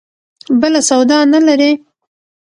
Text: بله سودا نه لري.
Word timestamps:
بله 0.59 0.79
سودا 0.89 1.19
نه 1.33 1.39
لري. 1.47 1.71